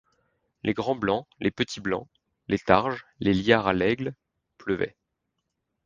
Les 0.63 0.73
grands-blancs, 0.73 1.27
les 1.39 1.51
petits-blancs, 1.51 2.07
les 2.47 2.57
targes, 2.57 3.03
les 3.19 3.35
liards-à-l’aigle 3.35 4.15
pleuvaient. 4.57 4.97